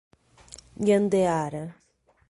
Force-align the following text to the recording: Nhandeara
Nhandeara 0.81 1.63